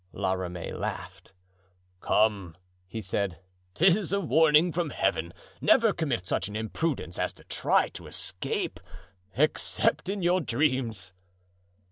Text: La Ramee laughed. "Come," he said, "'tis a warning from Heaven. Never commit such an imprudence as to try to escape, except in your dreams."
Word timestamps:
La 0.13 0.33
Ramee 0.33 0.73
laughed. 0.73 1.31
"Come," 1.99 2.55
he 2.87 3.01
said, 3.01 3.37
"'tis 3.75 4.11
a 4.11 4.19
warning 4.19 4.71
from 4.71 4.89
Heaven. 4.89 5.31
Never 5.61 5.93
commit 5.93 6.25
such 6.25 6.47
an 6.47 6.55
imprudence 6.55 7.19
as 7.19 7.33
to 7.33 7.43
try 7.43 7.89
to 7.89 8.07
escape, 8.07 8.79
except 9.37 10.09
in 10.09 10.23
your 10.23 10.41
dreams." 10.41 11.13